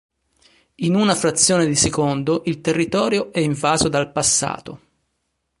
[0.77, 4.79] In una frazione di secondo il territorio è invaso dal passato.